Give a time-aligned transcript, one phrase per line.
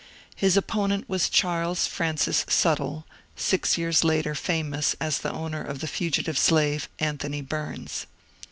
[0.35, 3.03] His opponent was Charles Francis Suttle,
[3.35, 8.07] six years later famous as the owner of the fugitive slave Anthony Bums.